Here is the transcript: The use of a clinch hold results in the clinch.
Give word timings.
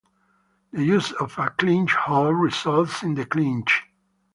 The 0.73 0.83
use 0.83 1.11
of 1.11 1.37
a 1.37 1.51
clinch 1.51 1.93
hold 1.93 2.35
results 2.35 3.03
in 3.03 3.13
the 3.13 3.23
clinch. 3.27 3.83